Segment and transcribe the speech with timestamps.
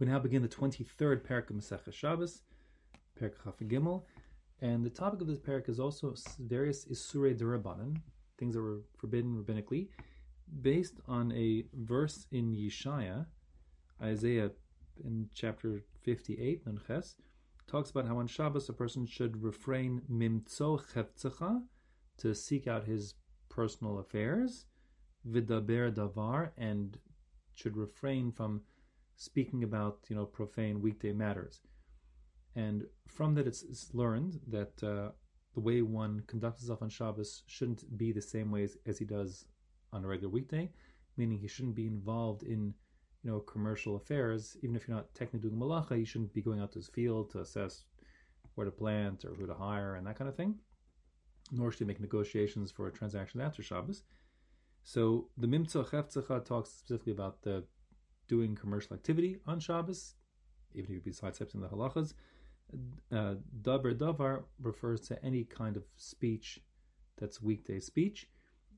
[0.00, 2.40] We now begin the 23rd parak of Masechah Shabbos,
[3.20, 3.60] parak Chaf
[4.62, 7.98] and the topic of this parak is also various Isurei Durabanan,
[8.38, 9.88] things that were forbidden rabbinically,
[10.62, 13.26] based on a verse in Yeshaya,
[14.00, 14.52] Isaiah
[15.04, 17.16] in chapter 58, Nunches,
[17.66, 21.62] talks about how on Shabbos a person should refrain mimtzo chevtzecha,
[22.16, 23.16] to seek out his
[23.50, 24.64] personal affairs,
[25.28, 26.96] vidaber davar, and
[27.54, 28.62] should refrain from
[29.20, 31.60] speaking about you know profane weekday matters.
[32.56, 35.10] And from that, it's, it's learned that uh,
[35.54, 39.44] the way one conducts himself on Shabbos shouldn't be the same ways as he does
[39.92, 40.70] on a regular weekday,
[41.16, 42.72] meaning he shouldn't be involved in
[43.22, 44.56] you know commercial affairs.
[44.62, 47.30] Even if you're not technically doing malacha, you shouldn't be going out to his field
[47.30, 47.84] to assess
[48.54, 50.54] where to plant or who to hire and that kind of thing.
[51.52, 54.02] Nor should he make negotiations for a transaction after Shabbos.
[54.82, 57.64] So the Mimtza Chefzecha talks specifically about the
[58.30, 60.14] doing commercial activity on Shabbos,
[60.72, 62.14] even if you be sidestepping the halachas.
[63.10, 66.60] Uh, davar davar refers to any kind of speech
[67.18, 68.28] that's weekday speech,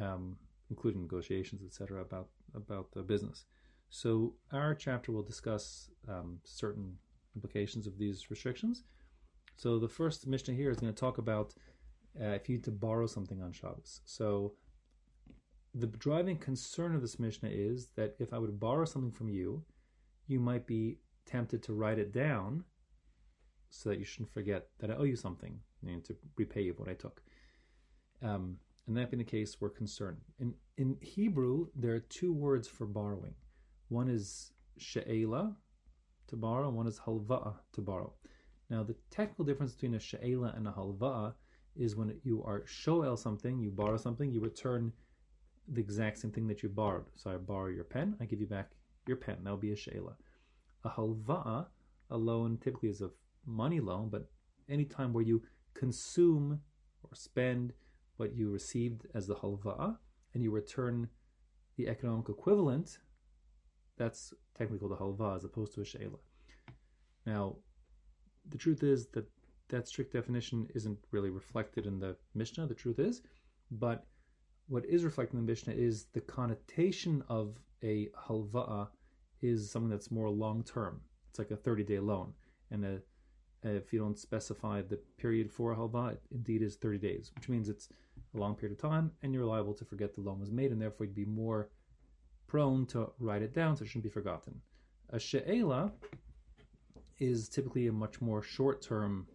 [0.00, 0.36] um,
[0.70, 3.44] including negotiations, etc., about about the business.
[3.90, 6.96] So our chapter will discuss um, certain
[7.36, 8.84] implications of these restrictions.
[9.56, 11.54] So the first Mishnah here is going to talk about
[12.18, 14.00] uh, if you need to borrow something on Shabbos.
[14.06, 14.54] So
[15.74, 19.64] the driving concern of this Mishnah is that if I would borrow something from you,
[20.26, 22.64] you might be tempted to write it down
[23.70, 26.88] so that you shouldn't forget that I owe you something and to repay you what
[26.88, 27.22] I took.
[28.22, 30.18] Um, and that being the case, we're concerned.
[30.38, 33.34] In in Hebrew, there are two words for borrowing.
[33.88, 35.56] One is she'ela,
[36.28, 38.12] to borrow, one is halva'a, to borrow.
[38.70, 41.34] Now, the technical difference between a she'ela and a halva'a
[41.76, 44.92] is when you are shoel something, you borrow something, you return
[45.68, 47.06] the exact same thing that you borrowed.
[47.16, 48.70] So I borrow your pen, I give you back
[49.06, 49.38] your pen.
[49.42, 50.16] That will be a she'ela.
[50.84, 51.66] A halva'a,
[52.10, 53.10] a loan, typically is a
[53.46, 54.28] money loan, but
[54.68, 55.42] any time where you
[55.74, 56.60] consume
[57.02, 57.72] or spend
[58.16, 59.96] what you received as the halva'a
[60.34, 61.08] and you return
[61.76, 62.98] the economic equivalent,
[63.96, 66.18] that's technically called a halva as opposed to a she'ela.
[67.26, 67.56] Now,
[68.48, 69.26] the truth is that
[69.68, 72.66] that strict definition isn't really reflected in the Mishnah.
[72.66, 73.22] The truth is,
[73.70, 74.04] but
[74.68, 78.88] what is reflected in the Mishnah is the connotation of a halva'a
[79.42, 81.00] is something that's more long term.
[81.28, 82.32] It's like a 30 day loan.
[82.70, 83.02] And a,
[83.62, 87.48] if you don't specify the period for a halva, it indeed is 30 days, which
[87.48, 87.88] means it's
[88.34, 90.80] a long period of time and you're liable to forget the loan was made and
[90.80, 91.70] therefore you'd be more
[92.46, 94.60] prone to write it down so it shouldn't be forgotten.
[95.10, 95.92] A she'ela
[97.20, 99.26] is typically a much more short term,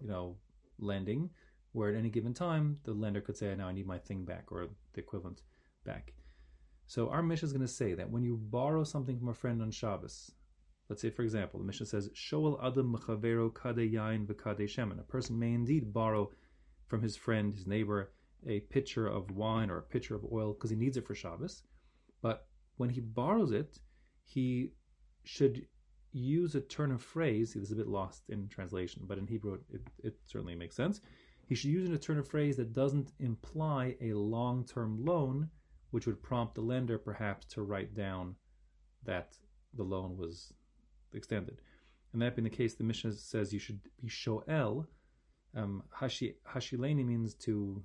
[0.00, 0.36] you know,
[0.78, 1.30] lending
[1.72, 4.50] where at any given time the lender could say, "Now I need my thing back"
[4.50, 5.42] or the equivalent
[5.84, 6.14] back.
[6.86, 9.62] So our Mishnah is going to say that when you borrow something from a friend
[9.62, 10.32] on Shabbos,
[10.88, 15.04] let's say for example, the Mishnah says, "Shoel adam mechavero kade yain v'kade shemen." A
[15.04, 16.32] person may indeed borrow
[16.86, 18.12] from his friend, his neighbor,
[18.44, 21.62] a pitcher of wine or a pitcher of oil because he needs it for Shabbos.
[22.20, 23.78] But when he borrows it,
[24.24, 24.72] he
[25.22, 25.68] should
[26.12, 27.54] use a turn of phrase.
[27.54, 31.00] This is a bit lost in translation, but in Hebrew it, it certainly makes sense
[31.50, 35.50] he should use an of phrase that doesn't imply a long term loan,
[35.90, 38.36] which would prompt the lender perhaps to write down
[39.04, 39.36] that
[39.74, 40.52] the loan was
[41.12, 41.60] extended.
[42.12, 44.86] And that being the case, the Mishnah says you should be shoel.
[45.56, 47.82] Um, hashi, hashileni means to,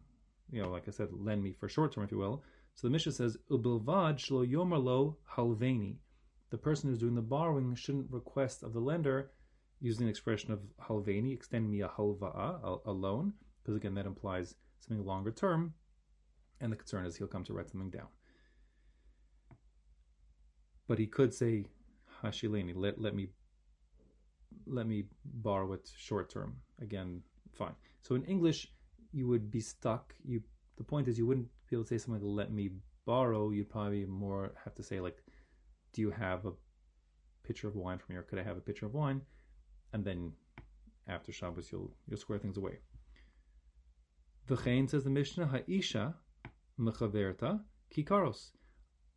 [0.52, 2.44] you know, like I said, lend me for short term, if you will.
[2.76, 5.96] So the Mishnah says, ubilvad shlo yomarlo halveni.
[6.52, 9.32] The person who's doing the borrowing shouldn't request of the lender
[9.82, 13.34] using the expression of halveni, extend me a halva'a, a, a loan,
[13.66, 15.74] because again, that implies something longer term,
[16.62, 18.08] and the concern is he'll come to write something down.
[20.88, 21.66] But he could say,
[22.24, 23.30] Hashileni, let, let me
[24.68, 26.56] let me borrow it short term.
[26.82, 27.22] Again,
[27.54, 27.74] fine.
[28.02, 28.68] So in English,
[29.12, 30.14] you would be stuck.
[30.24, 30.42] You
[30.78, 32.70] the point is you wouldn't be able to say something like let me
[33.06, 33.50] borrow.
[33.50, 35.18] You'd probably more have to say like,
[35.94, 36.52] do you have a
[37.44, 38.24] pitcher of wine from here?
[38.24, 39.22] Could I have a pitcher of wine?
[39.94, 40.34] And then
[41.08, 42.80] after Shabbos, you'll you'll square things away.
[44.50, 46.14] V'chein says the Mishnah, Ha'isha
[46.80, 47.62] mechaverta
[47.94, 48.52] kikaros.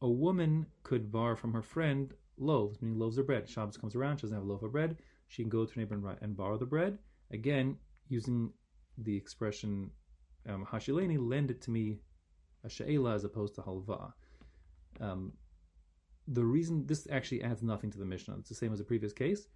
[0.01, 3.49] A woman could borrow from her friend loaves, meaning loaves of bread.
[3.49, 4.97] Shabbos comes around, she doesn't have a loaf of bread.
[5.27, 6.99] She can go to her neighbor and, borrow the bread.
[7.31, 7.77] Again,
[8.09, 8.53] using
[8.97, 9.91] the expression
[10.49, 11.99] um, hashileni, lend it to me,
[12.65, 14.13] a she'ela as opposed to halva.
[15.01, 15.33] Um,
[16.27, 18.37] the reason this actually adds nothing to the Mishnah.
[18.39, 19.49] It's the same as the previous case.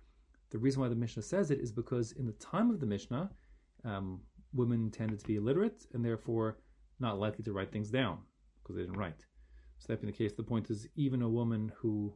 [0.50, 3.30] The reason why the Mishnah says it is because in the time of the Mishnah,
[3.84, 4.20] um,
[4.54, 6.58] women tended to be illiterate and therefore
[7.00, 8.18] not likely to write things down
[8.62, 9.24] because they didn't write.
[9.78, 12.14] So that being the case, the point is even a woman who,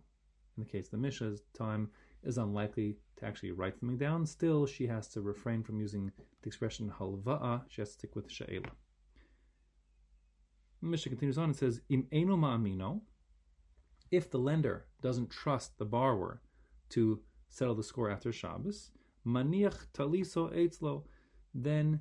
[0.56, 1.91] in the case of the Mishnah's time,
[2.23, 6.12] is unlikely to actually write something down, still she has to refrain from using
[6.43, 7.62] the expression halva'a.
[7.69, 8.71] She has to stick with she'ela.
[10.83, 13.00] Mishnah continues on and says, Im eno ma'amino,
[14.11, 16.43] if the lender doesn't trust the borrower
[16.91, 18.91] to settle the score after Shabbos,
[19.27, 21.05] maniach taliso eitzlo,
[21.55, 22.00] then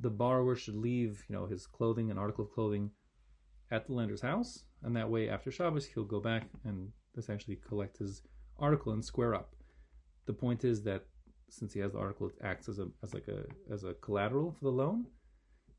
[0.00, 2.90] the borrower should leave, you know, his clothing, an article of clothing,
[3.70, 7.98] at the lender's house, and that way after Shabbos he'll go back and essentially collect
[7.98, 8.22] his
[8.58, 9.54] article and square up.
[10.26, 11.04] The point is that
[11.48, 14.52] since he has the article, it acts as a as like a as a collateral
[14.52, 15.06] for the loan.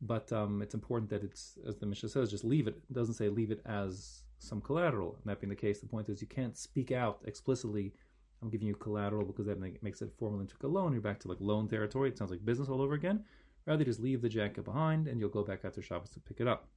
[0.01, 2.75] But um, it's important that it's as the Mishnah says, just leave it.
[2.89, 5.15] It doesn't say leave it as some collateral.
[5.15, 7.93] And that being the case, the point is you can't speak out explicitly.
[8.41, 10.93] I'm giving you collateral because that makes it formal into a loan.
[10.93, 12.09] You're back to like loan territory.
[12.09, 13.23] It sounds like business all over again.
[13.67, 16.47] Rather, just leave the jacket behind, and you'll go back after Shabbos to pick it
[16.47, 16.69] up.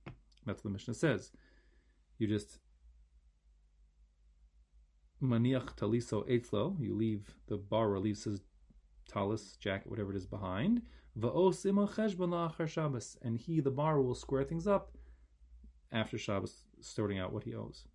[0.44, 1.30] That's what the Mishnah says.
[2.18, 2.58] You just
[5.22, 6.76] maniach taliso eitzlo.
[6.80, 8.40] You leave the borrower leaves his
[9.08, 10.82] talis jacket, whatever it is, behind.
[11.14, 11.32] And
[13.38, 14.96] he, the borrower, will square things up
[15.92, 17.86] after Shabbos, sorting out what he owes.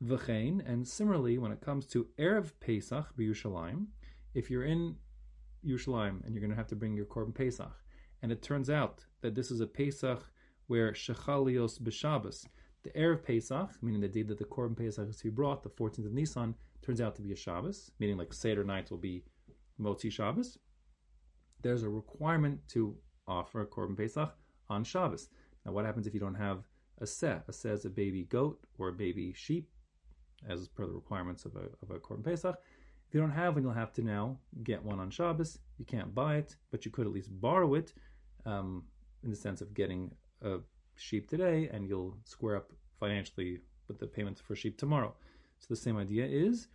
[0.00, 3.86] And similarly, when it comes to erev Pesach b'Yerushalayim,
[4.34, 4.96] if you're in
[5.66, 7.72] Yerushalayim and you're going to have to bring your korban Pesach,
[8.22, 10.22] and it turns out that this is a Pesach
[10.66, 12.46] where shechalios b'Shabbos,
[12.82, 15.70] the erev Pesach, meaning the day that the korban Pesach is to be brought, the
[15.70, 19.24] 14th of Nisan, turns out to be a Shabbos, meaning like Seder night will be
[19.80, 20.58] Motzi Shabbos.
[21.62, 22.96] There's a requirement to
[23.26, 24.32] offer a korban Pesach
[24.68, 25.28] on Shabbos.
[25.64, 26.64] Now, what happens if you don't have
[26.98, 27.38] a seh?
[27.48, 29.68] A seh is a baby goat or a baby sheep,
[30.48, 32.56] as per the requirements of a, of a korban Pesach.
[33.08, 35.58] If you don't have one, you'll have to now get one on Shabbos.
[35.78, 37.94] You can't buy it, but you could at least borrow it
[38.44, 38.84] um,
[39.24, 40.10] in the sense of getting
[40.42, 40.58] a
[40.94, 42.70] sheep today and you'll square up
[43.00, 45.14] financially with the payments for sheep tomorrow.
[45.58, 46.68] So the same idea is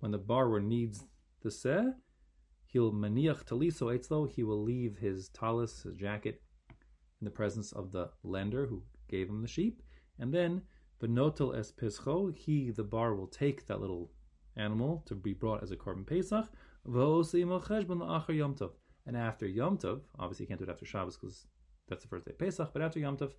[0.00, 1.04] when the borrower needs
[1.42, 1.84] the seh,
[2.66, 6.42] he'll maniach taliso etzlo, he will leave his talis, his jacket,
[7.20, 9.82] in the presence of the lender who gave him the sheep,
[10.18, 10.62] and then
[11.00, 14.10] Benotel es pescho, he, the bar, will take that little
[14.56, 16.48] animal to be brought as a korban pesach.
[19.08, 21.46] And after Yom Tov, obviously you can't do it after Shabbos because
[21.88, 23.32] that's the first day of Pesach, but after Yom Tov,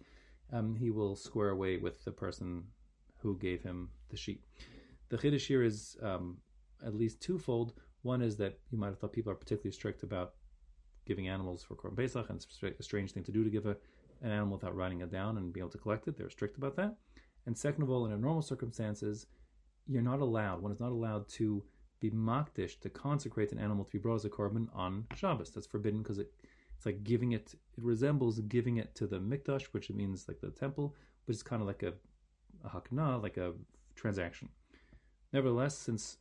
[0.51, 2.63] um, he will square away with the person
[3.17, 4.45] who gave him the sheep.
[5.09, 6.38] The Chiddush here is um,
[6.85, 7.73] at least twofold.
[8.01, 10.33] One is that you might have thought people are particularly strict about
[11.06, 13.75] giving animals for Korban Pesach, and it's a strange thing to do to give a,
[14.21, 16.17] an animal without writing it down and being able to collect it.
[16.17, 16.95] They're strict about that.
[17.45, 19.27] And second of all, in normal circumstances,
[19.88, 21.63] you're not allowed, one is not allowed to
[22.00, 25.51] be makdish, to consecrate an animal to be brought as a korban on Shabbos.
[25.51, 26.31] That's forbidden because it,
[26.75, 30.39] it's like giving it, it resembles giving it to the mikdash, which it means like
[30.39, 30.95] the temple,
[31.25, 31.94] but it's kind of like a,
[32.63, 33.53] a hakna, like a
[33.95, 34.50] transaction.
[35.33, 36.18] Nevertheless, since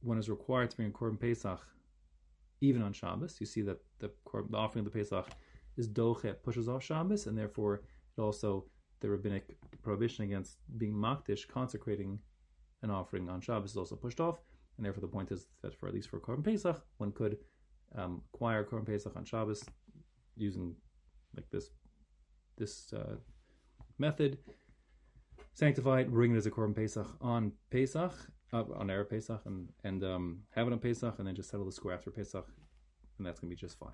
[0.00, 1.60] one is required to bring a korban Pesach
[2.60, 4.10] even on Shabbos, you see that the,
[4.50, 5.28] the offering of the Pesach
[5.76, 7.82] is dochet, pushes off Shabbos, and therefore
[8.16, 8.64] it also
[9.00, 12.18] the rabbinic prohibition against being makdish, consecrating
[12.82, 14.40] an offering on Shabbos, is also pushed off,
[14.76, 17.38] and therefore the point is that for at least for Korban Pesach, one could
[17.94, 19.64] um, acquire Korban Pesach on Shabbos
[20.36, 20.74] using
[21.34, 21.70] like this
[22.56, 23.16] this uh,
[23.98, 24.38] method,
[25.54, 28.12] sanctify it, bring it as a Korban Pesach on Pesach,
[28.52, 31.66] uh, on Erev Pesach, and and um, have it on Pesach, and then just settle
[31.66, 32.46] the score after Pesach,
[33.18, 33.92] and that's going to be just fine.